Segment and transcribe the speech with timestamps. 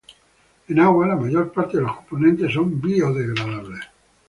[0.67, 3.81] En agua, la mayor parte de los componentes son biodegradables.